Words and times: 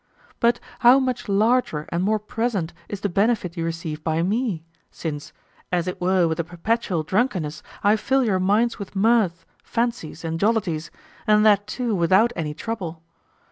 But 0.39 0.59
how 0.79 0.97
much 0.97 1.29
larger 1.29 1.85
and 1.89 2.03
more 2.03 2.17
present 2.17 2.73
is 2.89 3.01
the 3.01 3.07
benefit 3.07 3.55
you 3.55 3.63
receive 3.63 4.03
by 4.03 4.23
me, 4.23 4.63
since, 4.89 5.31
as 5.71 5.87
it 5.87 6.01
were 6.01 6.27
with 6.27 6.39
a 6.39 6.43
perpetual 6.43 7.03
drunkenness 7.03 7.61
I 7.83 7.95
fill 7.97 8.23
your 8.23 8.39
minds 8.39 8.79
with 8.79 8.95
mirth, 8.95 9.45
fancies, 9.63 10.25
and 10.25 10.39
jollities, 10.39 10.89
and 11.27 11.45
that 11.45 11.67
too 11.67 11.93
without 11.93 12.33
any 12.35 12.55
trouble? 12.55 13.03